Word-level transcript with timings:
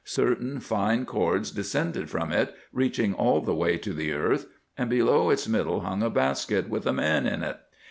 Certain 0.03 0.59
fine 0.59 1.05
cords 1.05 1.51
descended 1.51 2.09
from 2.09 2.31
it, 2.31 2.55
reaching 2.73 3.13
all 3.13 3.39
the 3.41 3.53
way 3.53 3.77
to 3.77 3.93
the 3.93 4.11
earth, 4.13 4.47
and 4.75 4.89
below 4.89 5.29
its 5.29 5.47
middle 5.47 5.81
hung 5.81 6.01
a 6.01 6.09
basket, 6.09 6.67
with 6.67 6.87
a 6.87 6.91
man 6.91 7.27
in 7.27 7.43
it. 7.43 7.59